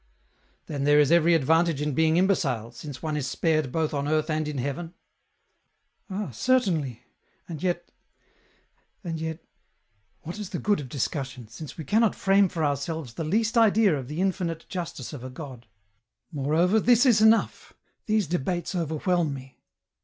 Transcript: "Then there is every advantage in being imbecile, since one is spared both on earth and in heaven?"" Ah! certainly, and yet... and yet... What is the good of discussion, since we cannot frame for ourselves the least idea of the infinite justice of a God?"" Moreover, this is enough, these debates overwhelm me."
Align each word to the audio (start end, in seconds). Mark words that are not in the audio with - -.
"Then 0.65 0.83
there 0.83 0.99
is 0.99 1.11
every 1.11 1.35
advantage 1.35 1.79
in 1.79 1.93
being 1.93 2.17
imbecile, 2.17 2.71
since 2.71 3.03
one 3.03 3.15
is 3.15 3.27
spared 3.27 3.71
both 3.71 3.93
on 3.93 4.07
earth 4.07 4.31
and 4.31 4.47
in 4.47 4.57
heaven?"" 4.57 4.95
Ah! 6.09 6.31
certainly, 6.31 7.03
and 7.47 7.61
yet... 7.61 7.91
and 9.03 9.19
yet... 9.19 9.45
What 10.21 10.39
is 10.39 10.49
the 10.49 10.57
good 10.57 10.79
of 10.79 10.89
discussion, 10.89 11.49
since 11.49 11.77
we 11.77 11.83
cannot 11.83 12.15
frame 12.15 12.49
for 12.49 12.65
ourselves 12.65 13.13
the 13.13 13.23
least 13.23 13.55
idea 13.59 13.95
of 13.95 14.07
the 14.07 14.21
infinite 14.21 14.65
justice 14.69 15.13
of 15.13 15.23
a 15.23 15.29
God?"" 15.29 15.67
Moreover, 16.31 16.79
this 16.79 17.05
is 17.05 17.21
enough, 17.21 17.73
these 18.07 18.25
debates 18.25 18.73
overwhelm 18.73 19.35
me." 19.35 19.59